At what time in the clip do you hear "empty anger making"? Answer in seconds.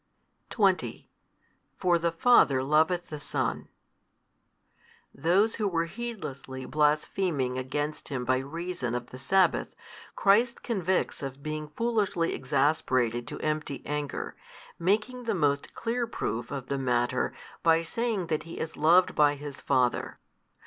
13.41-15.23